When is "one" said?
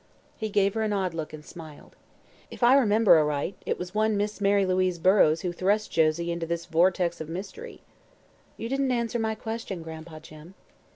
3.93-4.17